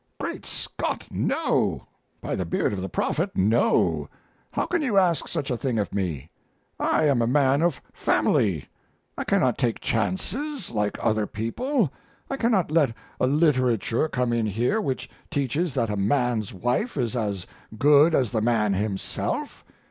[0.19, 1.85] Great Scott, no!
[2.21, 4.09] By the beard of the Prophet, no!
[4.51, 6.31] How can you ask such a thing of me?
[6.79, 8.67] I am a man of family.
[9.15, 11.91] I cannot take chances, like other people.
[12.31, 17.15] I cannot let a literature come in here which teaches that a man's wife is
[17.15, 17.45] as
[17.77, 19.63] good as the man himself.